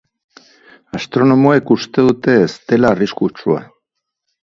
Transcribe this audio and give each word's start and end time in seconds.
Astronomoek 0.99 1.71
uste 1.77 2.07
dute 2.09 2.37
ez 2.49 2.51
dela 2.73 2.95
arriskutsua. 2.97 3.65